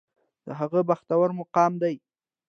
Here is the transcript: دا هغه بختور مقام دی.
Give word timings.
دا 0.45 0.51
هغه 0.61 0.79
بختور 0.89 1.27
مقام 1.39 1.71
دی. 1.81 1.95